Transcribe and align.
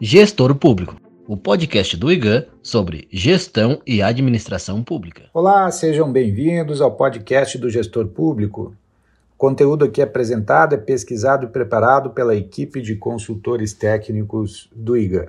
Gestor 0.00 0.54
Público, 0.54 0.96
o 1.26 1.36
podcast 1.36 1.96
do 1.96 2.12
IGAN 2.12 2.46
sobre 2.62 3.08
gestão 3.10 3.82
e 3.84 4.00
administração 4.00 4.84
pública. 4.84 5.24
Olá, 5.34 5.68
sejam 5.72 6.12
bem-vindos 6.12 6.80
ao 6.80 6.92
podcast 6.92 7.58
do 7.58 7.68
Gestor 7.68 8.06
Público. 8.06 8.72
O 9.34 9.36
conteúdo 9.36 9.84
aqui 9.84 10.00
apresentado 10.00 10.76
é 10.76 10.78
pesquisado 10.78 11.46
e 11.46 11.48
preparado 11.48 12.10
pela 12.10 12.36
equipe 12.36 12.80
de 12.80 12.94
consultores 12.94 13.72
técnicos 13.72 14.70
do 14.72 14.96
IGAN. 14.96 15.26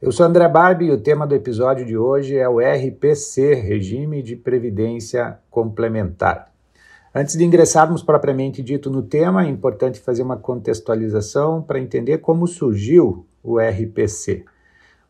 Eu 0.00 0.12
sou 0.12 0.24
André 0.24 0.48
Barbi 0.48 0.86
e 0.86 0.90
o 0.90 0.98
tema 0.98 1.26
do 1.26 1.34
episódio 1.34 1.84
de 1.84 1.94
hoje 1.94 2.38
é 2.38 2.48
o 2.48 2.58
RPC, 2.58 3.52
Regime 3.52 4.22
de 4.22 4.34
Previdência 4.34 5.38
Complementar. 5.50 6.51
Antes 7.14 7.36
de 7.36 7.44
ingressarmos 7.44 8.02
propriamente 8.02 8.62
dito 8.62 8.88
no 8.88 9.02
tema, 9.02 9.44
é 9.44 9.48
importante 9.48 10.00
fazer 10.00 10.22
uma 10.22 10.38
contextualização 10.38 11.60
para 11.60 11.78
entender 11.78 12.18
como 12.18 12.46
surgiu 12.46 13.26
o 13.42 13.58
RPC. 13.58 14.46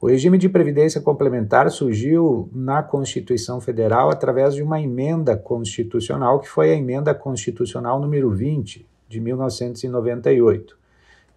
O 0.01 0.09
regime 0.09 0.37
de 0.37 0.49
previdência 0.49 1.01
complementar 1.01 1.71
surgiu 1.71 2.51
na 2.53 2.83
Constituição 2.83 3.61
Federal 3.61 4.11
através 4.11 4.53
de 4.53 4.65
uma 4.65 4.81
emenda 4.81 5.37
constitucional, 5.37 6.41
que 6.41 6.49
foi 6.49 6.73
a 6.73 6.75
emenda 6.75 7.15
constitucional 7.15 8.01
número 8.01 8.31
20 8.33 8.85
de 9.09 9.21
1998. 9.21 10.77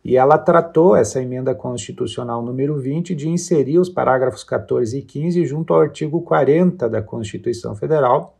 E 0.03 0.17
ela 0.17 0.39
tratou 0.39 0.95
essa 0.95 1.21
emenda 1.21 1.53
constitucional 1.53 2.41
número 2.41 2.75
20 2.79 3.13
de 3.13 3.29
inserir 3.29 3.77
os 3.77 3.89
parágrafos 3.89 4.43
14 4.43 4.97
e 4.97 5.03
15 5.03 5.45
junto 5.45 5.75
ao 5.75 5.81
artigo 5.81 6.23
40 6.23 6.89
da 6.89 7.03
Constituição 7.03 7.75
Federal, 7.75 8.35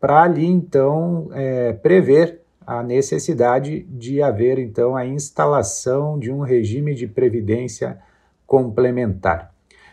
para 0.00 0.22
ali 0.22 0.46
então 0.46 1.28
é, 1.32 1.74
prever 1.74 2.40
a 2.66 2.82
necessidade 2.82 3.80
de 3.82 4.22
haver 4.22 4.58
então 4.58 4.96
a 4.96 5.04
instalação 5.04 6.18
de 6.18 6.32
um 6.32 6.40
regime 6.40 6.94
de 6.94 7.06
previdência 7.06 7.98
complementar. 8.46 9.52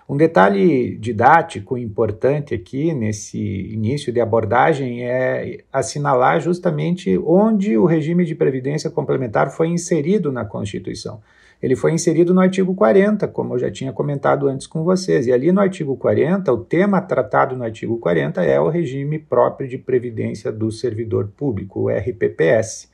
Um 0.09 0.15
detalhe 0.15 0.95
didático 0.97 1.77
importante 1.77 2.55
aqui 2.55 2.93
nesse 2.93 3.37
início 3.73 4.13
de 4.13 4.21
abordagem 4.21 5.03
é 5.03 5.65
assinalar 5.73 6.39
justamente 6.39 7.17
onde 7.17 7.77
o 7.77 7.85
regime 7.85 8.23
de 8.23 8.33
previdência 8.33 8.89
complementar 8.89 9.51
foi 9.51 9.67
inserido 9.67 10.31
na 10.31 10.45
Constituição 10.45 11.19
ele 11.61 11.75
foi 11.75 11.91
inserido 11.91 12.33
no 12.33 12.41
artigo 12.41 12.75
40, 12.75 13.27
como 13.27 13.55
eu 13.55 13.59
já 13.59 13.71
tinha 13.71 13.91
comentado 13.91 14.47
antes 14.47 14.67
com 14.67 14.83
vocês. 14.83 15.25
E 15.25 15.31
ali 15.31 15.51
no 15.51 15.59
artigo 15.59 15.95
40, 15.97 16.53
o 16.53 16.57
tema 16.57 17.01
tratado 17.01 17.55
no 17.55 17.63
artigo 17.63 17.97
40 17.97 18.43
é 18.43 18.59
o 18.59 18.69
regime 18.69 19.17
próprio 19.17 19.67
de 19.67 19.77
previdência 19.77 20.51
do 20.51 20.71
servidor 20.71 21.29
público, 21.35 21.81
o 21.81 21.89
RPPS. 21.89 22.89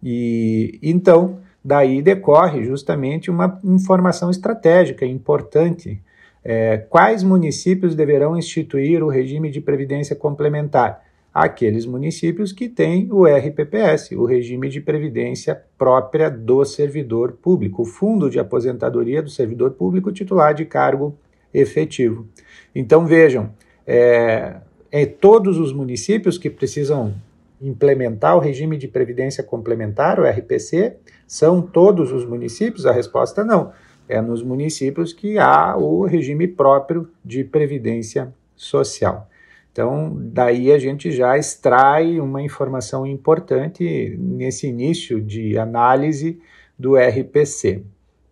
E 0.00 0.78
então, 0.80 1.40
daí 1.64 2.00
decorre 2.00 2.62
justamente 2.62 3.30
uma 3.30 3.58
informação 3.64 4.30
estratégica 4.30 5.04
importante. 5.04 6.00
É, 6.44 6.76
quais 6.76 7.24
municípios 7.24 7.96
deverão 7.96 8.38
instituir 8.38 9.02
o 9.02 9.08
regime 9.08 9.50
de 9.50 9.60
previdência 9.60 10.14
complementar? 10.14 11.07
Aqueles 11.44 11.86
municípios 11.86 12.52
que 12.52 12.68
têm 12.68 13.08
o 13.12 13.24
RPPS, 13.24 14.12
o 14.12 14.24
regime 14.24 14.68
de 14.68 14.80
previdência 14.80 15.60
própria 15.76 16.28
do 16.28 16.64
servidor 16.64 17.32
público, 17.32 17.82
o 17.82 17.84
fundo 17.84 18.28
de 18.28 18.40
aposentadoria 18.40 19.22
do 19.22 19.30
servidor 19.30 19.70
público 19.72 20.10
titular 20.10 20.52
de 20.52 20.64
cargo 20.64 21.16
efetivo. 21.54 22.26
Então 22.74 23.06
vejam, 23.06 23.50
é, 23.86 24.56
é 24.90 25.06
todos 25.06 25.58
os 25.58 25.72
municípios 25.72 26.36
que 26.36 26.50
precisam 26.50 27.14
implementar 27.60 28.36
o 28.36 28.40
regime 28.40 28.76
de 28.76 28.88
previdência 28.88 29.44
complementar, 29.44 30.18
o 30.18 30.24
RPC, 30.24 30.96
são 31.26 31.62
todos 31.62 32.12
os 32.12 32.24
municípios? 32.24 32.84
A 32.84 32.92
resposta 32.92 33.44
não. 33.44 33.72
É 34.08 34.20
nos 34.20 34.42
municípios 34.42 35.12
que 35.12 35.38
há 35.38 35.76
o 35.76 36.04
regime 36.04 36.48
próprio 36.48 37.08
de 37.24 37.44
previdência 37.44 38.32
social. 38.56 39.28
Então, 39.78 40.12
daí 40.20 40.72
a 40.72 40.78
gente 40.80 41.12
já 41.12 41.38
extrai 41.38 42.18
uma 42.18 42.42
informação 42.42 43.06
importante 43.06 44.16
nesse 44.18 44.66
início 44.66 45.20
de 45.20 45.56
análise 45.56 46.40
do 46.76 46.96
RPC. 46.96 47.84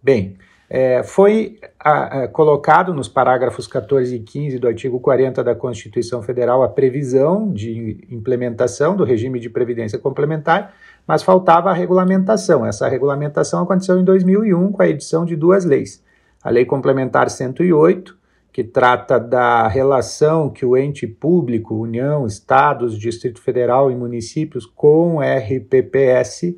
Bem, 0.03 0.37
é, 0.69 1.05
foi 1.05 1.61
a, 1.79 2.25
a, 2.25 2.29
colocado 2.29 2.93
nos 2.93 3.07
parágrafos 3.07 3.69
14 3.69 4.17
e 4.17 4.19
15 4.19 4.59
do 4.59 4.67
artigo 4.67 4.99
40 4.99 5.45
da 5.45 5.55
Constituição 5.55 6.21
Federal 6.21 6.65
a 6.65 6.69
previsão 6.69 7.53
de 7.53 8.05
implementação 8.11 8.97
do 8.97 9.05
regime 9.05 9.39
de 9.39 9.49
previdência 9.49 10.01
complementar, 10.01 10.75
mas 11.07 11.23
faltava 11.23 11.71
a 11.71 11.75
regulamentação. 11.75 12.67
Essa 12.67 12.89
regulamentação 12.89 13.63
aconteceu 13.63 14.01
em 14.01 14.05
2001 14.05 14.73
com 14.73 14.83
a 14.83 14.89
edição 14.89 15.25
de 15.25 15.37
duas 15.37 15.65
leis: 15.65 16.03
a 16.43 16.51
Lei 16.51 16.65
Complementar 16.65 17.31
108 17.31 18.26
que 18.57 18.65
trata 18.65 19.21
da 19.21 19.69
relação 19.69 20.49
que 20.49 20.65
o 20.65 20.79
ente 20.79 21.07
público, 21.07 21.75
União, 21.75 22.27
Estados, 22.27 22.99
Distrito 22.99 23.39
Federal 23.39 23.91
e 23.91 23.95
municípios 23.95 24.65
com 24.65 25.21
RPPS 25.21 26.57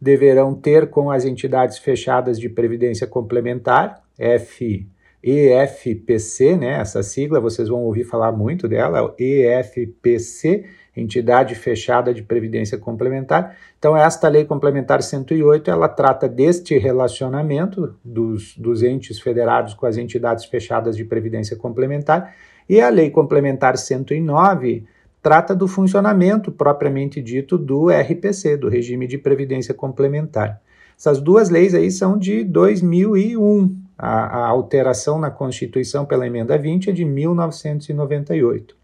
deverão 0.00 0.54
ter 0.54 0.88
com 0.90 1.10
as 1.10 1.24
entidades 1.24 1.76
fechadas 1.76 2.38
de 2.38 2.48
previdência 2.48 3.04
complementar, 3.04 4.00
F 4.16 4.86
EFPC, 5.20 6.56
né? 6.56 6.80
Essa 6.80 7.02
sigla 7.02 7.40
vocês 7.40 7.68
vão 7.68 7.82
ouvir 7.82 8.04
falar 8.04 8.30
muito 8.30 8.68
dela, 8.68 9.12
EFPC, 9.18 10.66
entidade 10.96 11.54
fechada 11.54 12.12
de 12.12 12.22
previdência 12.22 12.76
complementar. 12.76 13.56
Então, 13.78 13.96
esta 13.96 14.28
lei 14.28 14.44
complementar 14.44 15.02
108, 15.02 15.70
ela 15.70 15.88
trata 15.88 16.28
deste 16.28 16.76
relacionamento 16.76 17.94
dos, 18.04 18.56
dos 18.56 18.82
entes 18.82 19.20
federados 19.20 19.74
com 19.74 19.86
as 19.86 19.96
entidades 19.96 20.44
fechadas 20.44 20.96
de 20.96 21.04
previdência 21.04 21.56
complementar, 21.56 22.34
e 22.68 22.80
a 22.80 22.88
lei 22.88 23.10
complementar 23.10 23.76
109 23.76 24.84
trata 25.22 25.54
do 25.54 25.68
funcionamento 25.68 26.50
propriamente 26.50 27.20
dito 27.20 27.58
do 27.58 27.88
RPC, 27.90 28.56
do 28.56 28.68
regime 28.68 29.06
de 29.06 29.18
previdência 29.18 29.74
complementar. 29.74 30.60
Essas 30.98 31.20
duas 31.20 31.50
leis 31.50 31.74
aí 31.74 31.90
são 31.90 32.18
de 32.18 32.44
2001. 32.44 33.76
A, 33.96 34.44
a 34.44 34.46
alteração 34.48 35.18
na 35.18 35.30
Constituição 35.30 36.06
pela 36.06 36.26
emenda 36.26 36.56
20 36.56 36.90
é 36.90 36.92
de 36.92 37.04
1998. 37.04 38.79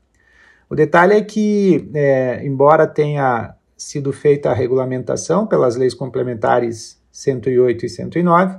O 0.68 0.74
detalhe 0.74 1.14
é 1.14 1.22
que, 1.22 1.88
é, 1.94 2.44
embora 2.44 2.86
tenha 2.86 3.54
sido 3.76 4.12
feita 4.12 4.50
a 4.50 4.54
regulamentação 4.54 5.46
pelas 5.46 5.76
leis 5.76 5.94
complementares 5.94 7.00
108 7.12 7.86
e 7.86 7.88
109, 7.88 8.58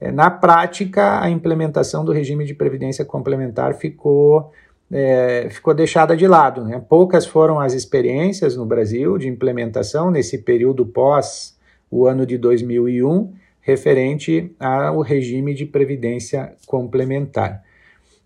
é, 0.00 0.10
na 0.10 0.30
prática 0.30 1.20
a 1.20 1.28
implementação 1.28 2.04
do 2.04 2.12
regime 2.12 2.44
de 2.44 2.54
previdência 2.54 3.04
complementar 3.04 3.74
ficou, 3.74 4.50
é, 4.90 5.48
ficou 5.50 5.74
deixada 5.74 6.16
de 6.16 6.26
lado. 6.26 6.64
Né? 6.64 6.82
Poucas 6.88 7.26
foram 7.26 7.60
as 7.60 7.74
experiências 7.74 8.56
no 8.56 8.64
Brasil 8.64 9.18
de 9.18 9.28
implementação 9.28 10.10
nesse 10.10 10.38
período 10.38 10.86
pós 10.86 11.56
o 11.90 12.06
ano 12.06 12.24
de 12.24 12.38
2001, 12.38 13.30
referente 13.60 14.50
ao 14.58 15.02
regime 15.02 15.54
de 15.54 15.66
previdência 15.66 16.54
complementar. 16.66 17.62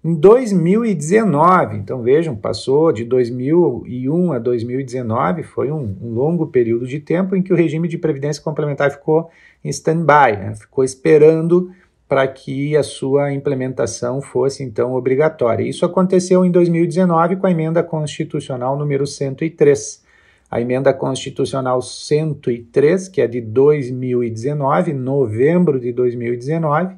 Em 0.06 0.14
2019, 0.14 1.78
então 1.78 2.00
vejam, 2.00 2.36
passou 2.36 2.92
de 2.92 3.04
2001 3.04 4.32
a 4.32 4.38
2019, 4.38 5.42
foi 5.42 5.72
um, 5.72 5.96
um 6.00 6.14
longo 6.14 6.46
período 6.46 6.86
de 6.86 7.00
tempo 7.00 7.34
em 7.34 7.42
que 7.42 7.52
o 7.52 7.56
regime 7.56 7.88
de 7.88 7.98
previdência 7.98 8.40
complementar 8.40 8.92
ficou 8.92 9.28
em 9.64 9.68
stand-by, 9.68 10.36
né? 10.38 10.54
ficou 10.54 10.84
esperando 10.84 11.72
para 12.08 12.24
que 12.28 12.76
a 12.76 12.84
sua 12.84 13.32
implementação 13.32 14.22
fosse 14.22 14.62
então 14.62 14.94
obrigatória. 14.94 15.64
Isso 15.64 15.84
aconteceu 15.84 16.44
em 16.44 16.52
2019 16.52 17.34
com 17.34 17.48
a 17.48 17.50
emenda 17.50 17.82
constitucional 17.82 18.78
número 18.78 19.08
103. 19.08 20.04
A 20.48 20.60
emenda 20.60 20.94
constitucional 20.94 21.82
103, 21.82 23.08
que 23.08 23.20
é 23.20 23.26
de 23.26 23.40
2019, 23.40 24.92
novembro 24.92 25.80
de 25.80 25.92
2019, 25.92 26.94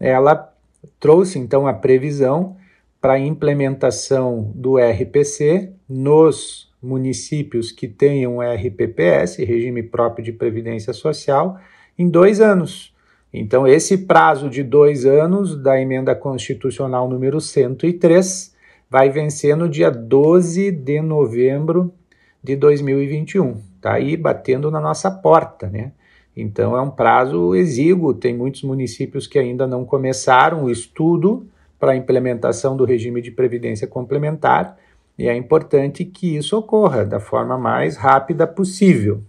ela 0.00 0.49
trouxe 0.98 1.38
então 1.38 1.66
a 1.66 1.72
previsão 1.72 2.56
para 3.00 3.14
a 3.14 3.18
implementação 3.18 4.52
do 4.54 4.76
RPC 4.76 5.72
nos 5.88 6.70
municípios 6.82 7.72
que 7.72 7.88
tenham 7.88 8.40
RPPS, 8.40 9.38
regime 9.38 9.82
próprio 9.82 10.24
de 10.24 10.32
previdência 10.32 10.92
social, 10.92 11.58
em 11.98 12.08
dois 12.08 12.40
anos. 12.40 12.94
Então, 13.32 13.66
esse 13.66 13.98
prazo 13.98 14.50
de 14.50 14.62
dois 14.62 15.06
anos 15.06 15.56
da 15.56 15.80
emenda 15.80 16.14
constitucional 16.14 17.08
número 17.08 17.40
103 17.40 18.54
vai 18.88 19.08
vencer 19.08 19.56
no 19.56 19.68
dia 19.68 19.90
12 19.90 20.72
de 20.72 21.00
novembro 21.00 21.94
de 22.42 22.56
2021. 22.56 23.62
Está 23.76 23.94
aí 23.94 24.16
batendo 24.16 24.70
na 24.70 24.80
nossa 24.80 25.10
porta, 25.10 25.68
né? 25.68 25.92
Então 26.40 26.76
é 26.76 26.80
um 26.80 26.90
prazo 26.90 27.54
exíguo, 27.54 28.14
tem 28.14 28.36
muitos 28.36 28.62
municípios 28.62 29.26
que 29.26 29.38
ainda 29.38 29.66
não 29.66 29.84
começaram 29.84 30.64
o 30.64 30.70
estudo 30.70 31.46
para 31.78 31.92
a 31.92 31.96
implementação 31.96 32.76
do 32.76 32.84
regime 32.84 33.20
de 33.22 33.30
previdência 33.30 33.86
complementar 33.86 34.76
e 35.20 35.28
é 35.28 35.36
importante 35.36 36.02
que 36.02 36.36
isso 36.36 36.56
ocorra 36.56 37.04
da 37.04 37.20
forma 37.20 37.58
mais 37.58 37.94
rápida 37.96 38.46
possível. 38.46 39.22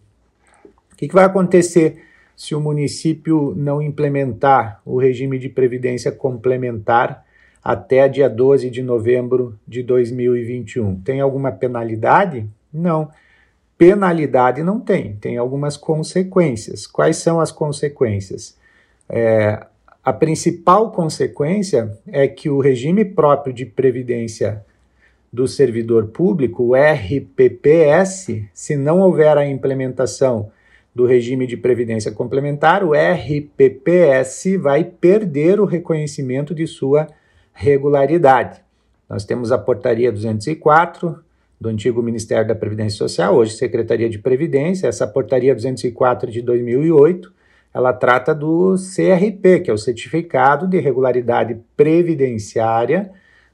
O 0.91 0.95
que, 0.95 1.07
que 1.07 1.13
vai 1.13 1.25
acontecer 1.25 2.01
se 2.33 2.55
o 2.55 2.61
município 2.61 3.53
não 3.57 3.81
implementar 3.81 4.81
o 4.85 4.97
regime 4.97 5.37
de 5.37 5.49
previdência 5.49 6.09
complementar 6.09 7.25
até 7.61 8.07
dia 8.07 8.29
12 8.29 8.69
de 8.69 8.81
novembro 8.81 9.59
de 9.67 9.83
2021? 9.83 11.01
Tem 11.01 11.19
alguma 11.19 11.51
penalidade? 11.51 12.47
Não. 12.73 13.09
Penalidade 13.81 14.61
não 14.61 14.79
tem, 14.79 15.15
tem 15.15 15.37
algumas 15.37 15.75
consequências. 15.75 16.85
Quais 16.85 17.17
são 17.17 17.39
as 17.39 17.51
consequências? 17.51 18.55
É, 19.09 19.65
a 20.03 20.13
principal 20.13 20.91
consequência 20.91 21.97
é 22.05 22.27
que 22.27 22.47
o 22.47 22.59
regime 22.59 23.03
próprio 23.03 23.51
de 23.51 23.65
previdência 23.65 24.63
do 25.33 25.47
servidor 25.47 26.09
público, 26.09 26.61
o 26.61 26.75
RPPS, 26.75 28.43
se 28.53 28.75
não 28.75 28.99
houver 28.99 29.35
a 29.35 29.49
implementação 29.49 30.51
do 30.93 31.07
regime 31.07 31.47
de 31.47 31.57
previdência 31.57 32.11
complementar, 32.11 32.83
o 32.83 32.91
RPPS 32.93 34.57
vai 34.57 34.83
perder 34.83 35.59
o 35.59 35.65
reconhecimento 35.65 36.53
de 36.53 36.67
sua 36.67 37.07
regularidade. 37.51 38.61
Nós 39.09 39.25
temos 39.25 39.51
a 39.51 39.57
portaria 39.57 40.11
204 40.11 41.30
do 41.61 41.69
antigo 41.69 42.01
Ministério 42.01 42.47
da 42.47 42.55
Previdência 42.55 42.97
Social, 42.97 43.35
hoje 43.35 43.53
Secretaria 43.53 44.09
de 44.09 44.17
Previdência, 44.17 44.87
essa 44.87 45.05
portaria 45.05 45.53
204 45.53 46.31
de 46.31 46.41
2008, 46.41 47.31
ela 47.71 47.93
trata 47.93 48.33
do 48.33 48.73
CRP, 48.73 49.59
que 49.59 49.69
é 49.69 49.73
o 49.73 49.77
Certificado 49.77 50.67
de 50.67 50.79
Regularidade 50.79 51.59
Previdenciária 51.77 53.11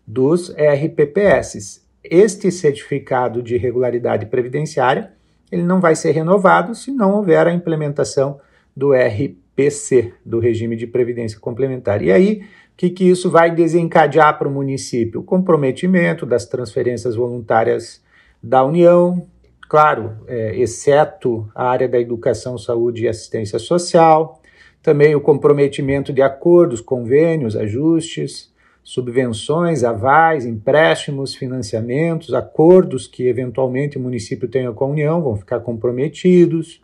dos 0.08 0.50
RPPS. 0.52 1.86
Este 2.02 2.50
certificado 2.50 3.44
de 3.44 3.58
regularidade 3.58 4.28
previdenciária, 4.28 5.12
ele 5.52 5.64
não 5.64 5.82
vai 5.82 5.94
ser 5.94 6.12
renovado 6.12 6.74
se 6.74 6.92
não 6.92 7.16
houver 7.16 7.46
a 7.46 7.54
implementação 7.54 8.40
do 8.74 8.94
RPC, 8.94 10.14
do 10.26 10.40
regime 10.40 10.78
de 10.78 10.88
previdência 10.88 11.38
complementar. 11.38 12.02
E 12.02 12.10
aí, 12.10 12.44
que, 12.78 12.92
que 12.92 13.04
isso 13.04 13.32
vai 13.32 13.50
desencadear 13.50 14.38
para 14.38 14.48
o 14.48 14.52
município? 14.52 15.22
O 15.22 15.24
comprometimento 15.24 16.28
das 16.28 16.46
transferências 16.46 17.16
voluntárias 17.16 18.04
da 18.42 18.64
União, 18.64 19.28
claro, 19.68 20.14
é, 20.28 20.56
exceto 20.56 21.50
a 21.56 21.68
área 21.72 21.90
da 21.90 22.00
educação, 22.00 22.56
saúde 22.56 23.04
e 23.04 23.08
assistência 23.08 23.58
social, 23.58 24.40
também 24.84 25.16
o 25.16 25.22
comprometimento 25.22 26.14
de 26.14 26.22
acordos, 26.22 26.80
convênios, 26.80 27.56
ajustes, 27.56 28.54
subvenções, 28.84 29.84
avais, 29.84 30.46
empréstimos, 30.46 31.34
financiamentos, 31.34 32.32
acordos 32.32 33.08
que 33.08 33.28
eventualmente 33.28 33.98
o 33.98 34.00
município 34.00 34.48
tenha 34.48 34.72
com 34.72 34.86
a 34.86 34.90
União 34.90 35.20
vão 35.20 35.36
ficar 35.36 35.62
comprometidos. 35.62 36.80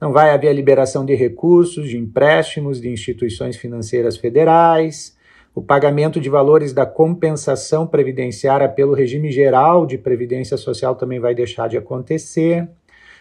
Não 0.00 0.12
vai 0.12 0.30
haver 0.30 0.48
a 0.48 0.52
liberação 0.52 1.04
de 1.04 1.16
recursos, 1.16 1.88
de 1.88 1.98
empréstimos 1.98 2.80
de 2.80 2.88
instituições 2.88 3.56
financeiras 3.56 4.16
federais 4.16 5.20
o 5.54 5.60
pagamento 5.60 6.20
de 6.20 6.30
valores 6.30 6.72
da 6.72 6.86
compensação 6.86 7.86
previdenciária 7.86 8.68
pelo 8.68 8.94
regime 8.94 9.30
geral 9.30 9.84
de 9.84 9.98
previdência 9.98 10.56
social 10.56 10.94
também 10.94 11.20
vai 11.20 11.34
deixar 11.34 11.68
de 11.68 11.76
acontecer. 11.76 12.68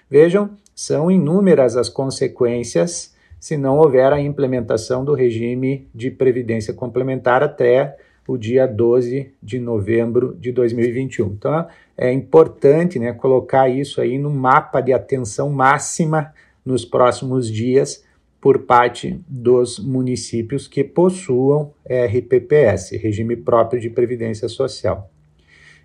Vejam, 0.10 0.52
são 0.74 1.12
inúmeras 1.12 1.76
as 1.76 1.90
consequências 1.90 3.14
se 3.40 3.58
não 3.58 3.80
houver 3.80 4.14
a 4.14 4.22
implementação 4.22 5.04
do 5.04 5.14
regime 5.14 5.90
de 5.94 6.12
previdência 6.12 6.74
complementar 6.74 7.44
até 7.44 7.98
o 8.28 8.38
dia 8.38 8.68
12 8.68 9.34
de 9.42 9.60
novembro 9.60 10.38
de 10.40 10.52
2021. 10.52 11.28
Então, 11.28 11.68
é 11.98 12.14
importante 12.14 13.00
né, 13.00 13.12
colocar 13.14 13.68
isso 13.68 14.00
aí 14.00 14.18
no 14.18 14.30
mapa 14.30 14.80
de 14.80 14.94
atenção 14.94 15.50
máxima 15.50 16.32
nos 16.64 16.86
próximos 16.86 17.52
dias 17.52 18.04
por 18.42 18.64
parte 18.64 19.24
dos 19.28 19.78
municípios 19.78 20.68
que 20.68 20.84
possuam 20.84 21.72
RPPS, 21.86 22.98
Regime 22.98 23.36
Próprio 23.36 23.80
de 23.80 23.90
Previdência 23.90 24.50
Social. 24.50 25.12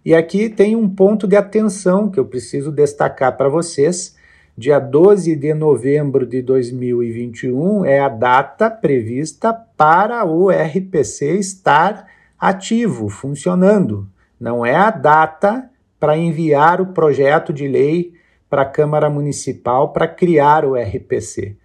E 0.02 0.14
aqui 0.14 0.48
tem 0.48 0.74
um 0.74 0.88
ponto 0.88 1.26
de 1.26 1.36
atenção 1.36 2.10
que 2.10 2.18
eu 2.18 2.24
preciso 2.24 2.72
destacar 2.72 3.36
para 3.36 3.50
vocês. 3.50 4.16
Dia 4.56 4.78
12 4.78 5.36
de 5.36 5.52
novembro 5.52 6.24
de 6.24 6.40
2021 6.40 7.84
é 7.84 7.98
a 7.98 8.08
data 8.08 8.70
prevista 8.70 9.52
para 9.52 10.24
o 10.24 10.48
RPC 10.48 11.38
estar 11.38 12.06
ativo, 12.38 13.10
funcionando. 13.10 14.08
Não 14.40 14.64
é 14.64 14.74
a 14.74 14.90
data 14.90 15.68
para 16.00 16.16
enviar 16.16 16.80
o 16.80 16.86
projeto 16.86 17.52
de 17.52 17.68
lei 17.68 18.14
para 18.48 18.62
a 18.62 18.66
Câmara 18.66 19.10
Municipal 19.10 19.92
para 19.92 20.08
criar 20.08 20.64
o 20.64 20.74
RPC. 20.74 21.56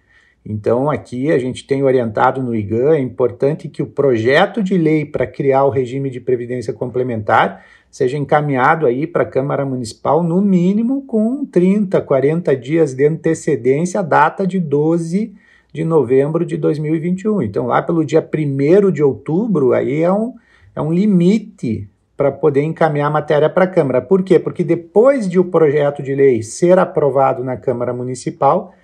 Então, 0.44 0.90
aqui 0.90 1.30
a 1.30 1.38
gente 1.38 1.66
tem 1.66 1.84
orientado 1.84 2.42
no 2.42 2.54
IGAN, 2.54 2.96
é 2.96 3.00
importante 3.00 3.68
que 3.68 3.82
o 3.82 3.86
projeto 3.86 4.62
de 4.62 4.76
lei 4.76 5.04
para 5.04 5.26
criar 5.26 5.64
o 5.64 5.70
regime 5.70 6.10
de 6.10 6.20
previdência 6.20 6.72
complementar 6.72 7.64
seja 7.88 8.16
encaminhado 8.16 8.86
aí 8.86 9.06
para 9.06 9.22
a 9.22 9.26
Câmara 9.26 9.64
Municipal, 9.64 10.22
no 10.22 10.40
mínimo 10.40 11.02
com 11.06 11.44
30, 11.44 12.00
40 12.00 12.56
dias 12.56 12.94
de 12.94 13.06
antecedência 13.06 14.00
à 14.00 14.02
data 14.02 14.46
de 14.46 14.58
12 14.58 15.34
de 15.72 15.84
novembro 15.84 16.44
de 16.44 16.56
2021. 16.56 17.42
Então, 17.42 17.66
lá 17.66 17.80
pelo 17.80 18.04
dia 18.04 18.26
1 18.26 18.90
de 18.90 19.02
outubro, 19.02 19.72
aí 19.72 20.02
é 20.02 20.12
um, 20.12 20.34
é 20.74 20.82
um 20.82 20.92
limite 20.92 21.88
para 22.16 22.32
poder 22.32 22.62
encaminhar 22.62 23.08
a 23.08 23.12
matéria 23.12 23.48
para 23.48 23.64
a 23.64 23.68
Câmara. 23.68 24.00
Por 24.00 24.22
quê? 24.22 24.38
Porque 24.38 24.64
depois 24.64 25.28
de 25.28 25.38
o 25.38 25.44
projeto 25.44 26.02
de 26.02 26.14
lei 26.14 26.42
ser 26.42 26.78
aprovado 26.78 27.44
na 27.44 27.56
Câmara 27.56 27.92
Municipal, 27.92 28.74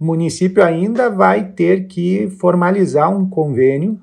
o 0.00 0.04
município 0.04 0.62
ainda 0.62 1.10
vai 1.10 1.44
ter 1.44 1.86
que 1.86 2.28
formalizar 2.38 3.10
um 3.14 3.28
convênio 3.28 3.98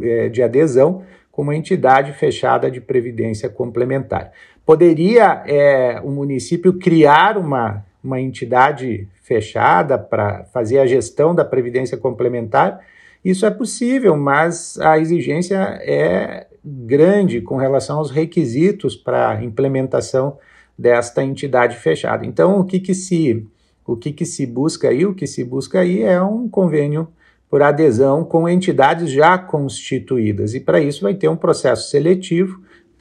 é, 0.00 0.28
de 0.28 0.42
adesão 0.42 1.02
com 1.30 1.42
uma 1.42 1.54
entidade 1.54 2.12
fechada 2.12 2.70
de 2.70 2.80
previdência 2.80 3.48
complementar. 3.48 4.32
Poderia 4.64 5.42
é, 5.46 6.00
o 6.02 6.10
município 6.10 6.78
criar 6.78 7.36
uma, 7.36 7.84
uma 8.02 8.20
entidade 8.20 9.06
fechada 9.22 9.98
para 9.98 10.44
fazer 10.44 10.78
a 10.78 10.86
gestão 10.86 11.34
da 11.34 11.44
previdência 11.44 11.98
complementar? 11.98 12.80
Isso 13.24 13.44
é 13.44 13.50
possível, 13.50 14.16
mas 14.16 14.78
a 14.78 14.98
exigência 14.98 15.56
é 15.82 16.46
grande 16.64 17.40
com 17.40 17.56
relação 17.56 17.98
aos 17.98 18.10
requisitos 18.10 18.96
para 18.96 19.30
a 19.30 19.44
implementação 19.44 20.38
desta 20.78 21.22
entidade 21.22 21.76
fechada. 21.76 22.24
Então, 22.24 22.58
o 22.58 22.64
que, 22.64 22.80
que 22.80 22.94
se 22.94 23.46
o 23.86 23.96
que, 23.96 24.12
que 24.12 24.24
se 24.24 24.46
busca 24.46 24.88
aí? 24.88 25.04
O 25.04 25.14
que 25.14 25.26
se 25.26 25.44
busca 25.44 25.80
aí 25.80 26.02
é 26.02 26.20
um 26.22 26.48
convênio 26.48 27.08
por 27.48 27.62
adesão 27.62 28.24
com 28.24 28.48
entidades 28.48 29.10
já 29.10 29.38
constituídas. 29.38 30.54
E 30.54 30.60
para 30.60 30.80
isso 30.80 31.02
vai 31.02 31.14
ter 31.14 31.28
um 31.28 31.36
processo 31.36 31.88
seletivo 31.90 32.60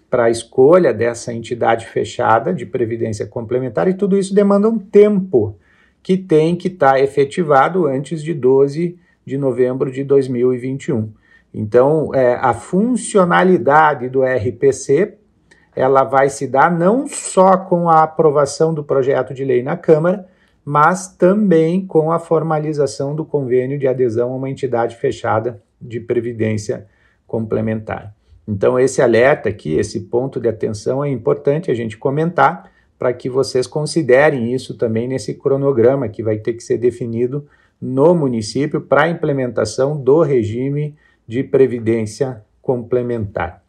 para 0.09 0.25
a 0.25 0.29
escolha 0.29 0.93
dessa 0.93 1.33
entidade 1.33 1.87
fechada 1.87 2.53
de 2.53 2.65
previdência 2.65 3.25
complementar, 3.25 3.87
e 3.87 3.95
tudo 3.95 4.15
isso 4.15 4.35
demanda 4.35 4.69
um 4.69 4.77
tempo 4.77 5.57
que 6.03 6.15
tem 6.17 6.55
que 6.55 6.67
estar 6.67 6.91
tá 6.91 6.99
efetivado 6.99 7.87
antes 7.87 8.21
de 8.21 8.31
12 8.31 8.95
de 9.25 9.37
novembro 9.37 9.91
de 9.91 10.03
2021. 10.03 11.09
Então, 11.51 12.13
é, 12.13 12.35
a 12.35 12.53
funcionalidade 12.53 14.09
do 14.09 14.21
RPC 14.21 15.17
ela 15.75 16.03
vai 16.03 16.29
se 16.29 16.47
dar 16.47 16.71
não 16.71 17.07
só 17.07 17.57
com 17.57 17.89
a 17.89 18.03
aprovação 18.03 18.73
do 18.73 18.83
projeto 18.83 19.33
de 19.33 19.43
lei 19.43 19.63
na 19.63 19.75
Câmara, 19.75 20.27
mas 20.65 21.15
também 21.15 21.85
com 21.85 22.11
a 22.11 22.19
formalização 22.19 23.15
do 23.15 23.25
convênio 23.25 23.77
de 23.77 23.87
adesão 23.87 24.31
a 24.31 24.35
uma 24.35 24.49
entidade 24.49 24.95
fechada 24.95 25.61
de 25.81 25.99
previdência 25.99 26.87
complementar. 27.27 28.15
Então, 28.47 28.79
esse 28.79 29.01
alerta 29.01 29.49
aqui, 29.49 29.75
esse 29.75 30.01
ponto 30.01 30.39
de 30.39 30.47
atenção 30.47 31.03
é 31.03 31.09
importante 31.09 31.71
a 31.71 31.73
gente 31.73 31.97
comentar 31.97 32.71
para 32.99 33.13
que 33.13 33.29
vocês 33.29 33.67
considerem 33.67 34.53
isso 34.53 34.77
também 34.77 35.07
nesse 35.07 35.33
cronograma 35.33 36.07
que 36.07 36.23
vai 36.23 36.37
ter 36.37 36.53
que 36.53 36.63
ser 36.63 36.77
definido 36.77 37.45
no 37.81 38.13
município 38.15 38.81
para 38.81 39.03
a 39.03 39.09
implementação 39.09 39.97
do 40.01 40.21
regime 40.21 40.95
de 41.27 41.43
previdência 41.43 42.43
complementar. 42.61 43.62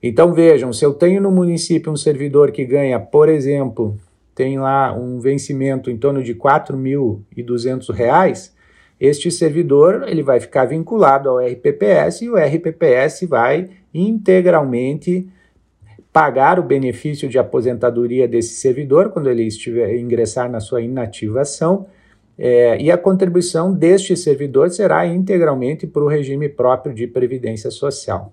Então 0.02 0.32
vejam, 0.32 0.72
se 0.72 0.84
eu 0.84 0.92
tenho 0.94 1.20
no 1.20 1.30
município 1.30 1.90
um 1.90 1.96
servidor 1.96 2.52
que 2.52 2.64
ganha, 2.64 3.00
por 3.00 3.28
exemplo, 3.28 3.98
tem 4.34 4.58
lá 4.58 4.92
um 4.92 5.18
vencimento 5.18 5.90
em 5.90 5.96
torno 5.96 6.22
de 6.22 6.32
R$ 6.32 6.38
4.200, 6.38 8.52
este 9.00 9.30
servidor 9.30 10.04
ele 10.06 10.22
vai 10.22 10.40
ficar 10.40 10.64
vinculado 10.64 11.28
ao 11.28 11.38
RPPS 11.38 12.22
e 12.22 12.30
o 12.30 12.36
RPPS 12.36 13.26
vai 13.28 13.68
integralmente 13.92 15.28
pagar 16.12 16.58
o 16.58 16.62
benefício 16.62 17.28
de 17.28 17.38
aposentadoria 17.38 18.26
desse 18.26 18.54
servidor 18.54 19.10
quando 19.10 19.28
ele 19.28 19.44
estiver 19.44 19.94
ingressar 19.96 20.50
na 20.50 20.60
sua 20.60 20.80
inativação. 20.80 21.86
É, 22.36 22.80
e 22.80 22.90
a 22.90 22.96
contribuição 22.96 23.72
deste 23.72 24.16
servidor 24.16 24.70
será 24.70 25.06
integralmente 25.06 25.86
para 25.86 26.02
o 26.02 26.08
regime 26.08 26.48
próprio 26.48 26.94
de 26.94 27.06
previdência 27.06 27.70
social. 27.70 28.32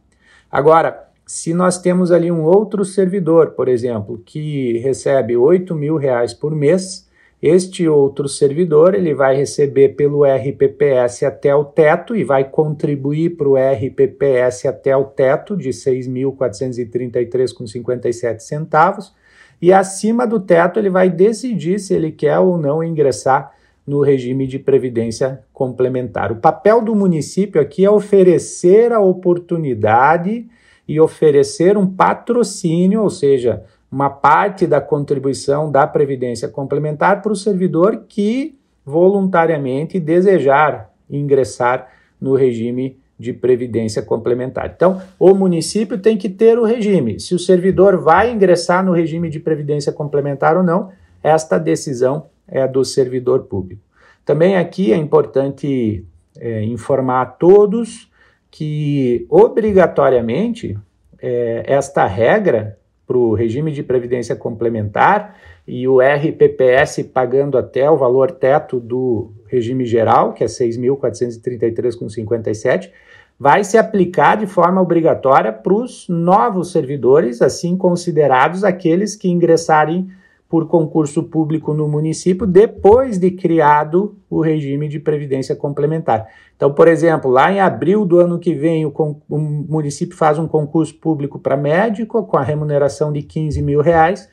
Agora, 0.51 1.09
se 1.25 1.53
nós 1.55 1.79
temos 1.79 2.11
ali 2.11 2.31
um 2.31 2.43
outro 2.43 2.85
servidor, 2.85 3.51
por 3.51 3.67
exemplo, 3.67 4.21
que 4.23 4.77
recebe 4.77 5.35
8 5.35 5.73
mil 5.73 5.97
reais 5.97 6.33
por 6.35 6.55
mês, 6.55 7.04
este 7.47 7.87
outro 7.87 8.27
servidor 8.27 8.95
ele 8.95 9.13
vai 9.13 9.35
receber 9.35 9.89
pelo 9.89 10.25
RPPS 10.25 11.21
até 11.21 11.53
o 11.53 11.63
teto 11.63 12.15
e 12.15 12.23
vai 12.23 12.49
contribuir 12.49 13.37
para 13.37 13.47
o 13.47 13.55
RPPS 13.55 14.65
até 14.65 14.97
o 14.97 15.03
teto 15.03 15.55
de 15.55 15.67
R$ 15.67 15.75
6.433,57 15.75 18.39
centavos 18.39 19.13
e 19.61 19.71
acima 19.71 20.25
do 20.25 20.39
teto 20.39 20.79
ele 20.79 20.89
vai 20.89 21.07
decidir 21.07 21.79
se 21.79 21.93
ele 21.93 22.11
quer 22.11 22.39
ou 22.39 22.57
não 22.57 22.83
ingressar 22.83 23.53
no 23.85 24.01
regime 24.01 24.47
de 24.47 24.57
previdência 24.57 25.43
complementar. 25.53 26.31
O 26.31 26.37
papel 26.37 26.81
do 26.81 26.95
município 26.95 27.61
aqui 27.61 27.85
é 27.85 27.91
oferecer 27.91 28.91
a 28.91 28.99
oportunidade 28.99 30.47
e 30.87 30.99
oferecer 30.99 31.77
um 31.77 31.85
patrocínio, 31.85 33.03
ou 33.03 33.09
seja, 33.11 33.63
uma 33.91 34.09
parte 34.09 34.67
da 34.67 34.81
contribuição 34.81 35.71
da 35.71 35.87
Previdência 35.87 36.47
Complementar 36.47 37.21
para 37.21 37.31
o 37.31 37.35
servidor 37.35 38.05
que 38.07 38.57
voluntariamente 38.85 39.99
desejar 39.99 40.91
ingressar 41.09 41.87
no 42.19 42.35
regime 42.35 42.97
de 43.17 43.31
previdência 43.31 44.01
complementar. 44.01 44.73
Então, 44.75 45.01
o 45.17 45.33
município 45.33 45.97
tem 45.97 46.17
que 46.17 46.29
ter 46.29 46.59
o 46.59 46.65
regime. 46.65 47.19
Se 47.19 47.33
o 47.33 47.39
servidor 47.39 47.97
vai 47.97 48.31
ingressar 48.31 48.83
no 48.83 48.91
regime 48.91 49.29
de 49.29 49.39
previdência 49.39 49.91
complementar 49.91 50.57
ou 50.57 50.63
não, 50.63 50.89
esta 51.23 51.57
decisão 51.57 52.27
é 52.47 52.67
do 52.67 52.83
servidor 52.83 53.43
público. 53.43 53.81
Também 54.25 54.57
aqui 54.57 54.91
é 54.91 54.97
importante 54.97 56.05
é, 56.37 56.63
informar 56.63 57.21
a 57.21 57.25
todos 57.25 58.11
que, 58.51 59.25
obrigatoriamente, 59.29 60.77
é, 61.21 61.63
esta 61.67 62.05
regra 62.05 62.77
para 63.05 63.17
o 63.17 63.33
regime 63.33 63.71
de 63.71 63.83
previdência 63.83 64.35
complementar 64.35 65.35
e 65.67 65.87
o 65.87 65.99
RPPS 65.99 67.03
pagando 67.13 67.57
até 67.57 67.89
o 67.89 67.97
valor 67.97 68.31
teto 68.31 68.79
do 68.79 69.31
regime 69.47 69.85
geral, 69.85 70.33
que 70.33 70.43
é 70.43 70.47
6.433,57, 70.47 72.91
vai 73.39 73.63
se 73.63 73.77
aplicar 73.77 74.37
de 74.37 74.47
forma 74.47 74.81
obrigatória 74.81 75.51
para 75.51 75.73
os 75.73 76.07
novos 76.07 76.71
servidores, 76.71 77.41
assim 77.41 77.75
considerados 77.77 78.63
aqueles 78.63 79.15
que 79.15 79.29
ingressarem 79.29 80.09
por 80.47 80.67
concurso 80.67 81.23
público 81.23 81.73
no 81.73 81.87
município 81.87 82.45
depois 82.45 83.17
de 83.17 83.31
criado 83.31 84.15
o 84.29 84.41
regime 84.41 84.87
de 84.87 84.99
previdência 84.99 85.55
complementar. 85.55 86.27
Então, 86.55 86.71
por 86.73 86.87
exemplo, 86.87 87.29
lá 87.29 87.51
em 87.51 87.59
abril 87.59 88.05
do 88.05 88.19
ano 88.19 88.39
que 88.39 88.53
vem, 88.53 88.85
o, 88.85 88.93
o 89.29 89.37
município 89.37 90.15
faz 90.15 90.37
um 90.37 90.47
concurso 90.47 90.95
público 90.95 91.39
para 91.39 91.57
médico 91.57 92.23
com 92.23 92.37
a 92.37 92.43
remuneração 92.43 93.11
de 93.11 93.21
15 93.21 93.61
mil 93.61 93.81
reais. 93.81 94.29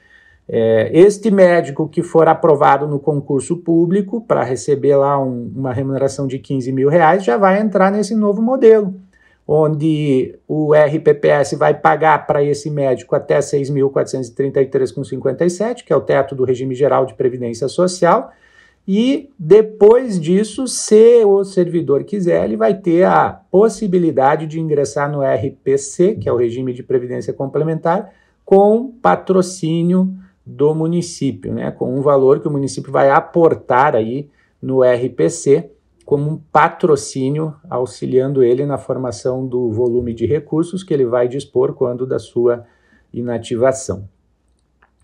É, 0.49 0.91
este 0.93 1.31
médico 1.31 1.89
que 1.89 2.03
for 2.03 2.29
aprovado 2.29 2.87
no 2.87 2.99
concurso 2.99 3.57
público 3.57 4.21
para 4.21 4.43
receber 4.43 4.97
lá 4.97 5.19
um, 5.19 5.53
uma 5.55 5.73
remuneração 5.73 6.27
de 6.27 6.39
15 6.39 6.71
mil 6.73 6.89
reais 6.89 7.25
já 7.25 7.37
vai 7.37 7.61
entrar 7.61 7.91
nesse 7.91 8.15
novo 8.15 8.43
modelo 8.43 8.95
onde 9.47 10.39
o 10.47 10.73
RPPS 10.75 11.57
vai 11.57 11.75
pagar 11.75 12.27
para 12.27 12.43
esse 12.43 12.71
médico 12.71 13.15
até 13.15 13.39
6.433,57, 13.39 15.85
que 15.85 15.93
é 15.93 15.97
o 15.97 16.01
teto 16.01 16.35
do 16.35 16.45
regime 16.45 16.75
geral 16.75 17.05
de 17.05 17.13
previdência 17.15 17.69
social, 17.69 18.33
e 18.87 19.31
depois 19.39 20.21
disso, 20.21 20.67
se 20.67 21.25
o 21.25 21.45
servidor 21.45 22.05
quiser, 22.05 22.45
ele 22.45 22.57
vai 22.57 22.75
ter 22.75 23.05
a 23.05 23.31
possibilidade 23.51 24.47
de 24.47 24.59
ingressar 24.59 25.11
no 25.11 25.21
RPC, 25.23 26.17
que 26.17 26.29
é 26.29 26.33
o 26.33 26.37
regime 26.37 26.73
de 26.73 26.83
previdência 26.83 27.33
complementar, 27.33 28.13
com 28.45 28.93
patrocínio 29.01 30.13
do 30.45 30.75
município, 30.75 31.55
né, 31.55 31.71
com 31.71 31.97
um 31.97 32.03
valor 32.03 32.41
que 32.41 32.49
o 32.49 32.51
município 32.51 32.91
vai 32.91 33.09
aportar 33.09 33.95
aí 33.95 34.29
no 34.61 34.83
RPC 34.83 35.71
como 36.13 36.31
um 36.31 36.37
patrocínio, 36.37 37.55
auxiliando 37.71 38.43
ele 38.43 38.67
na 38.67 38.77
formação 38.77 39.47
do 39.47 39.71
volume 39.71 40.13
de 40.13 40.27
recursos 40.27 40.85
que 40.85 40.93
ele 40.93 41.07
vai 41.07 41.27
dispor 41.27 41.73
quando 41.73 42.07
da 42.07 42.19
sua 42.19 42.67
inativação. 43.11 44.07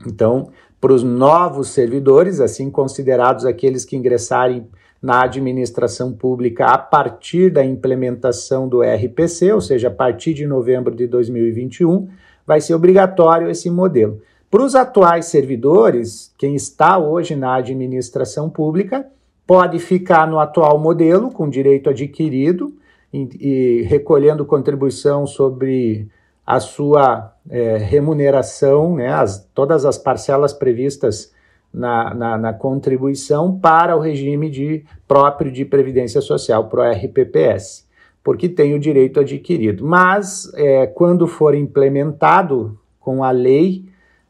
Então, 0.07 0.51
para 0.79 0.93
os 0.93 1.03
novos 1.03 1.69
servidores, 1.69 2.41
assim 2.41 2.71
considerados 2.71 3.47
aqueles 3.47 3.87
que 3.87 3.97
ingressarem 3.97 4.69
na 5.01 5.23
administração 5.23 6.13
pública 6.13 6.67
a 6.67 6.77
partir 6.77 7.49
da 7.49 7.65
implementação 7.65 8.69
do 8.69 8.83
RPC, 8.83 9.51
ou 9.55 9.63
seja, 9.63 9.89
a 9.89 9.91
partir 9.91 10.35
de 10.35 10.47
novembro 10.47 10.95
de 10.95 11.07
2021, 11.07 12.07
vai 12.47 12.61
ser 12.61 12.75
obrigatório 12.75 13.49
esse 13.49 13.71
modelo. 13.71 14.21
Para 14.51 14.63
os 14.63 14.75
atuais 14.75 15.25
servidores, 15.25 16.35
quem 16.37 16.55
está 16.55 16.99
hoje 16.99 17.35
na 17.35 17.55
administração 17.55 18.51
pública, 18.51 19.11
pode 19.49 19.79
ficar 19.79 20.29
no 20.29 20.39
atual 20.39 20.79
modelo, 20.79 21.31
com 21.31 21.49
direito 21.49 21.89
adquirido, 21.89 22.71
e, 23.11 23.29
e 23.41 23.83
recolhendo 23.85 24.45
contribuição 24.45 25.27
sobre 25.27 26.07
a 26.47 26.61
sua 26.61 27.33
é, 27.49 27.79
remuneração, 27.79 28.97
né, 28.97 29.09
as, 29.09 29.49
todas 29.55 29.87
as 29.87 29.97
parcelas 29.97 30.53
previstas 30.53 31.33
na, 31.73 32.13
na, 32.13 32.37
na, 32.37 32.53
contribuição 32.53 33.59
para 33.59 33.97
o 33.97 34.01
regime 34.01 34.51
de, 34.51 34.85
próprio 35.07 35.51
de 35.51 35.65
Previdência 35.65 36.21
Social, 36.21 36.69
para 36.69 36.81
o 36.81 36.93
RPPS, 36.93 37.89
porque 38.23 38.51
tem 38.51 38.75
o 38.75 38.79
direito 38.79 39.19
adquirido. 39.19 39.83
Mas, 39.83 40.53
é, 40.57 40.87
quando 40.87 41.27
for 41.27 41.55
implementado 41.55 42.79
com 43.01 43.25
a 43.25 43.31
lei 43.31 43.87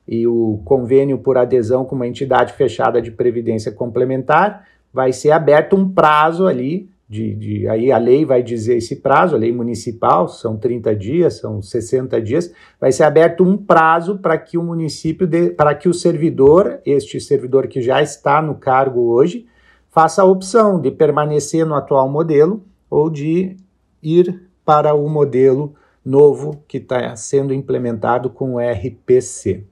e 0.07 0.29
o 0.29 0.61
convênio 0.65 1.19
por 1.19 1.37
adesão 1.37 1.85
com 1.85 1.97
uma 1.97 2.07
entidade 2.07 2.53
fechada 2.53 3.03
de 3.03 3.11
previdência 3.11 3.73
complementar, 3.73 4.65
vai 4.93 5.13
ser 5.13 5.31
aberto 5.31 5.77
um 5.77 5.89
prazo 5.89 6.47
ali, 6.47 6.91
de, 7.09 7.35
de, 7.35 7.69
aí 7.69 7.91
a 7.91 7.97
lei 7.97 8.27
vai 8.27 8.43
dizer 8.43 8.77
esse 8.77 8.97
prazo, 8.97 9.35
a 9.35 9.39
lei 9.39 9.51
municipal, 9.51 10.29
são 10.29 10.59
30 10.59 10.95
dias, 10.95 11.39
são 11.39 11.63
60 11.63 12.21
dias, 12.21 12.53
vai 12.79 12.93
ser 12.93 13.05
aberto 13.05 13.43
um 13.43 13.57
prazo 13.57 14.19
para 14.19 14.37
que 14.37 14.59
o 14.59 14.63
município, 14.63 15.27
para 15.57 15.75
que 15.75 15.89
o 15.89 15.95
servidor, 15.95 16.81
este 16.85 17.19
servidor 17.19 17.67
que 17.67 17.81
já 17.81 18.03
está 18.03 18.43
no 18.43 18.57
cargo 18.57 19.01
hoje, 19.01 19.47
faça 19.91 20.21
a 20.21 20.27
opção 20.27 20.79
de 20.79 20.91
permanecer 20.91 21.65
no 21.65 21.75
atual 21.75 22.11
modelo 22.11 22.63
ou 22.91 23.09
de 23.09 23.57
ir 24.03 24.49
para 24.65 24.95
o 24.95 25.09
modelo 25.09 25.75
novo 26.05 26.63
que 26.69 26.77
está 26.77 27.17
sendo 27.17 27.55
implementado 27.55 28.29
com 28.29 28.55
o 28.55 28.59
RPC. 28.59 29.65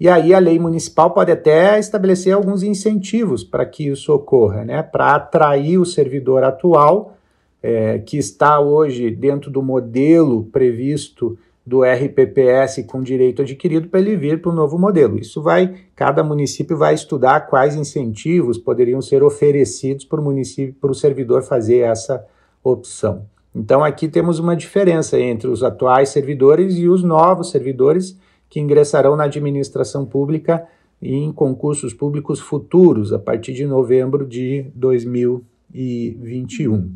E 0.00 0.08
aí 0.08 0.32
a 0.32 0.38
lei 0.38 0.58
municipal 0.58 1.10
pode 1.10 1.30
até 1.30 1.78
estabelecer 1.78 2.32
alguns 2.32 2.62
incentivos 2.62 3.44
para 3.44 3.66
que 3.66 3.86
isso 3.86 4.10
ocorra, 4.14 4.64
né? 4.64 4.82
Para 4.82 5.14
atrair 5.14 5.78
o 5.78 5.84
servidor 5.84 6.42
atual, 6.42 7.18
é, 7.62 7.98
que 7.98 8.16
está 8.16 8.58
hoje 8.58 9.10
dentro 9.10 9.50
do 9.50 9.62
modelo 9.62 10.44
previsto 10.44 11.38
do 11.66 11.82
RPPS 11.84 12.82
com 12.86 13.02
direito 13.02 13.42
adquirido 13.42 13.88
para 13.88 14.00
ele 14.00 14.16
vir 14.16 14.40
para 14.40 14.50
o 14.50 14.54
novo 14.54 14.78
modelo. 14.78 15.18
Isso 15.18 15.42
vai, 15.42 15.74
cada 15.94 16.24
município 16.24 16.78
vai 16.78 16.94
estudar 16.94 17.42
quais 17.42 17.76
incentivos 17.76 18.56
poderiam 18.56 19.02
ser 19.02 19.22
oferecidos 19.22 20.06
para 20.06 20.18
o 20.20 20.24
município, 20.24 20.74
para 20.80 20.90
o 20.90 20.94
servidor 20.94 21.42
fazer 21.42 21.80
essa 21.80 22.24
opção. 22.64 23.26
Então 23.54 23.84
aqui 23.84 24.08
temos 24.08 24.38
uma 24.38 24.56
diferença 24.56 25.20
entre 25.20 25.48
os 25.48 25.62
atuais 25.62 26.08
servidores 26.08 26.76
e 26.76 26.88
os 26.88 27.02
novos 27.02 27.50
servidores 27.50 28.18
que 28.50 28.60
ingressarão 28.60 29.16
na 29.16 29.24
administração 29.24 30.04
pública 30.04 30.66
em 31.00 31.32
concursos 31.32 31.94
públicos 31.94 32.40
futuros 32.40 33.10
a 33.12 33.18
partir 33.18 33.54
de 33.54 33.64
novembro 33.64 34.26
de 34.26 34.66
2021. 34.74 36.92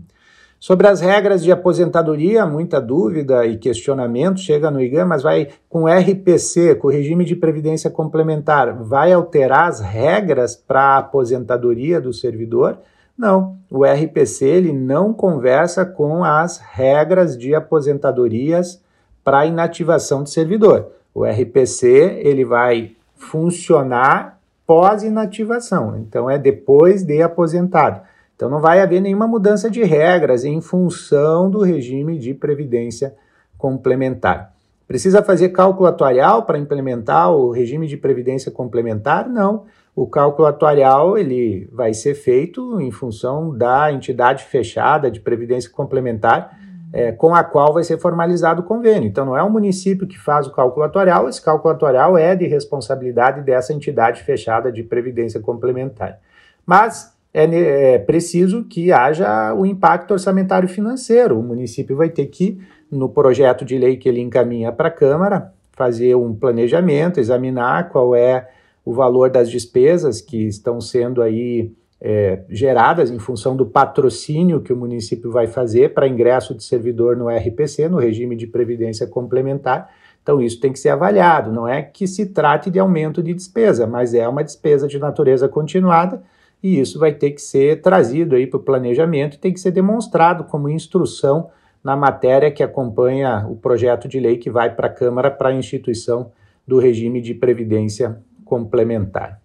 Sobre 0.61 0.87
as 0.89 1.01
regras 1.01 1.43
de 1.43 1.51
aposentadoria, 1.53 2.45
muita 2.47 2.81
dúvida 2.81 3.47
e 3.47 3.59
questionamento 3.59 4.41
chega 4.41 4.71
no 4.71 4.81
IGAM, 4.81 5.05
mas 5.05 5.23
vai 5.23 5.49
com 5.69 5.87
RPC, 5.87 6.77
com 6.77 6.89
o 6.89 6.91
regime 6.91 7.23
de 7.25 7.37
previdência 7.37 7.91
complementar, 7.91 8.83
vai 8.83 9.13
alterar 9.13 9.69
as 9.69 9.81
regras 9.81 10.57
para 10.57 10.81
a 10.81 10.97
aposentadoria 10.99 12.01
do 12.01 12.15
servidor? 12.15 12.79
Não, 13.17 13.59
o 13.71 13.85
RPC 13.85 14.47
ele 14.47 14.73
não 14.73 15.13
conversa 15.13 15.85
com 15.85 16.25
as 16.25 16.59
regras 16.59 17.37
de 17.37 17.55
aposentadorias 17.55 18.83
para 19.23 19.47
inativação 19.47 20.23
de 20.23 20.31
servidor. 20.31 20.91
O 21.15 21.25
RPC 21.25 21.87
ele 22.25 22.45
vai 22.45 22.97
funcionar 23.15 24.41
pós-inativação, 24.67 25.97
então 25.99 26.29
é 26.29 26.39
depois 26.39 27.05
de 27.05 27.23
aposentado. 27.23 28.01
Então 28.35 28.51
não 28.51 28.61
vai 28.61 28.81
haver 28.81 29.01
nenhuma 29.01 29.29
mudança 29.29 29.71
de 29.71 29.85
regras 29.85 30.45
em 30.45 30.61
função 30.61 31.49
do 31.49 31.61
regime 31.61 32.19
de 32.19 32.35
previdência 32.35 33.15
complementar. 33.57 34.53
Precisa 34.89 35.23
fazer 35.23 35.51
cálculo 35.51 35.89
atuarial 35.89 36.43
para 36.43 36.59
implementar 36.59 37.31
o 37.31 37.51
regime 37.51 37.87
de 37.87 37.97
previdência 37.97 38.51
complementar? 38.51 39.29
Não. 39.29 39.65
O 39.97 40.07
cálculo 40.07 40.49
atuarial 40.49 41.17
ele 41.17 41.69
vai 41.73 41.95
ser 41.95 42.15
feito 42.15 42.81
em 42.81 42.91
função 42.91 43.57
da 43.57 43.93
entidade 43.93 44.45
fechada 44.45 45.11
de 45.11 45.21
previdência 45.21 45.71
complementar 45.71 46.59
é, 46.95 47.11
com 47.11 47.35
a 47.35 47.43
qual 47.43 47.75
vai 47.75 47.83
ser 47.83 47.99
formalizado 47.99 48.63
o 48.63 48.65
convênio. 48.65 49.09
Então 49.09 49.27
não 49.27 49.37
é 49.37 49.43
o 49.43 49.51
município 49.51 50.07
que 50.07 50.17
faz 50.17 50.47
o 50.47 50.53
cálculo 50.53 50.87
atuarial, 50.87 51.29
esse 51.29 51.43
cálculo 51.43 51.75
atuarial 51.75 52.17
é 52.17 52.37
de 52.37 52.47
responsabilidade 52.47 53.43
dessa 53.43 53.73
entidade 53.73 54.23
fechada 54.23 54.71
de 54.71 54.85
previdência 54.85 55.41
complementar. 55.41 56.21
Mas 56.65 57.13
é, 57.35 57.95
é 57.95 57.99
preciso 57.99 58.63
que 58.63 58.93
haja 58.93 59.53
o 59.55 59.67
impacto 59.67 60.13
orçamentário 60.13 60.69
financeiro. 60.69 61.37
O 61.37 61.43
município 61.43 61.97
vai 61.97 62.11
ter 62.11 62.27
que, 62.27 62.61
no 62.89 63.09
projeto 63.09 63.65
de 63.65 63.77
lei 63.77 63.97
que 63.97 64.09
ele 64.09 64.21
encaminha 64.21 64.71
para 64.71 64.87
a 64.87 64.93
Câmara, 64.93 65.53
fazer 65.73 66.15
um 66.15 66.33
planejamento, 66.33 67.19
examinar 67.19 67.89
qual 67.89 68.15
é 68.15 68.49
o 68.85 68.93
valor 68.93 69.31
das 69.31 69.51
despesas 69.51 70.21
que 70.21 70.47
estão 70.47 70.81
sendo 70.81 71.21
aí 71.21 71.73
é, 72.01 72.43
geradas 72.49 73.11
em 73.11 73.19
função 73.19 73.57
do 73.57 73.65
patrocínio 73.65 74.61
que 74.61 74.73
o 74.73 74.77
município 74.77 75.31
vai 75.31 75.47
fazer 75.47 75.95
para 75.95 76.09
ingresso 76.09 76.55
de 76.55 76.63
servidor 76.63 77.17
no 77.17 77.29
RPC, 77.29 77.89
no 77.89 77.99
regime 77.99 78.37
de 78.37 78.47
previdência 78.47 79.07
complementar. 79.07 79.91
Então, 80.23 80.41
isso 80.41 80.61
tem 80.61 80.73
que 80.73 80.79
ser 80.79 80.89
avaliado. 80.89 81.53
Não 81.53 81.69
é 81.69 81.83
que 81.83 82.07
se 82.07 82.27
trate 82.27 82.71
de 82.71 82.79
aumento 82.79 83.23
de 83.23 83.35
despesa, 83.35 83.87
mas 83.87 84.15
é 84.15 84.27
uma 84.29 84.43
despesa 84.43 84.89
de 84.89 84.99
natureza 84.99 85.49
continuada 85.49 86.23
e 86.65 86.81
isso 86.81 86.99
vai 86.99 87.13
ter 87.13 87.33
que 87.33 87.43
ser 87.43 87.83
trazido 87.83 88.35
aí 88.35 88.47
para 88.47 88.57
o 88.57 88.63
planejamento 88.63 89.35
e 89.35 89.39
tem 89.39 89.53
que 89.53 89.61
ser 89.61 89.71
demonstrado 89.71 90.45
como 90.45 90.71
instrução 90.71 91.51
na 91.85 91.95
matéria 91.95 92.51
que 92.51 92.63
acompanha 92.63 93.47
o 93.47 93.55
projeto 93.55 94.09
de 94.09 94.19
lei 94.19 94.39
que 94.39 94.49
vai 94.49 94.75
para 94.75 94.87
a 94.87 94.91
Câmara 94.91 95.31
para 95.31 95.51
a 95.51 95.55
instituição 95.55 96.33
do 96.67 96.79
regime 96.79 97.21
de 97.21 97.35
previdência 97.35 98.19
complementar. 98.47 99.44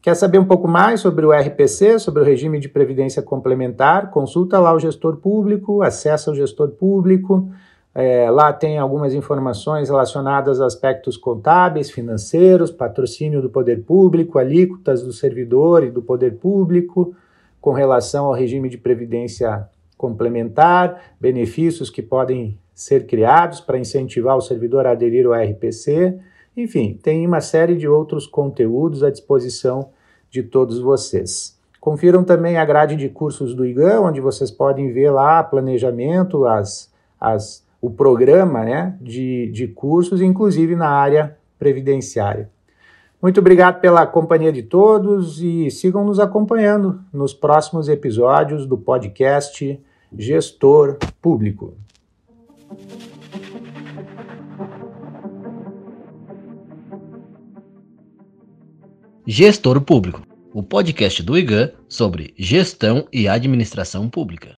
Quer 0.00 0.14
saber 0.14 0.38
um 0.38 0.44
pouco 0.44 0.68
mais 0.68 1.00
sobre 1.00 1.26
o 1.26 1.32
RPC, 1.32 1.98
sobre 1.98 2.22
o 2.22 2.24
regime 2.24 2.60
de 2.60 2.68
previdência 2.68 3.20
complementar? 3.20 4.10
Consulta 4.10 4.58
lá 4.60 4.72
o 4.72 4.78
gestor 4.78 5.16
público, 5.16 5.82
acessa 5.82 6.30
o 6.30 6.34
gestor 6.34 6.68
público, 6.70 7.50
é, 7.92 8.30
lá 8.30 8.52
tem 8.52 8.78
algumas 8.78 9.12
informações 9.12 9.88
relacionadas 9.88 10.60
a 10.60 10.66
aspectos 10.66 11.16
contábeis, 11.16 11.90
financeiros, 11.90 12.70
patrocínio 12.70 13.42
do 13.42 13.50
poder 13.50 13.82
público, 13.82 14.38
alíquotas 14.38 15.02
do 15.02 15.12
servidor 15.12 15.82
e 15.82 15.90
do 15.90 16.00
poder 16.00 16.36
público, 16.36 17.12
com 17.60 17.72
relação 17.72 18.26
ao 18.26 18.34
regime 18.34 18.68
de 18.68 18.78
previdência 18.78 19.68
complementar, 19.96 21.02
benefícios 21.20 21.90
que 21.90 22.02
podem 22.02 22.56
ser 22.72 23.04
criados 23.04 23.60
para 23.60 23.76
incentivar 23.76 24.36
o 24.36 24.40
servidor 24.40 24.86
a 24.86 24.92
aderir 24.92 25.26
ao 25.26 25.32
RPC. 25.32 26.16
Enfim, 26.58 26.98
tem 27.00 27.24
uma 27.24 27.40
série 27.40 27.76
de 27.76 27.86
outros 27.86 28.26
conteúdos 28.26 29.04
à 29.04 29.10
disposição 29.10 29.90
de 30.28 30.42
todos 30.42 30.80
vocês. 30.80 31.56
Confiram 31.80 32.24
também 32.24 32.56
a 32.56 32.64
grade 32.64 32.96
de 32.96 33.08
cursos 33.08 33.54
do 33.54 33.64
IGAN, 33.64 34.00
onde 34.00 34.20
vocês 34.20 34.50
podem 34.50 34.92
ver 34.92 35.10
lá 35.10 35.40
planejamento, 35.44 36.44
as, 36.46 36.92
as 37.20 37.64
o 37.80 37.88
programa 37.88 38.64
né, 38.64 38.98
de, 39.00 39.48
de 39.52 39.68
cursos, 39.68 40.20
inclusive 40.20 40.74
na 40.74 40.88
área 40.88 41.36
previdenciária. 41.60 42.50
Muito 43.22 43.38
obrigado 43.38 43.80
pela 43.80 44.04
companhia 44.04 44.52
de 44.52 44.64
todos 44.64 45.40
e 45.40 45.70
sigam 45.70 46.04
nos 46.04 46.18
acompanhando 46.18 47.00
nos 47.12 47.32
próximos 47.32 47.88
episódios 47.88 48.66
do 48.66 48.76
podcast 48.76 49.80
Gestor 50.12 50.98
Público. 51.22 51.74
Gestor 59.30 59.78
Público, 59.82 60.22
o 60.54 60.62
podcast 60.62 61.22
do 61.22 61.36
IGAN 61.36 61.70
sobre 61.86 62.32
gestão 62.38 63.06
e 63.12 63.28
administração 63.28 64.08
pública. 64.08 64.46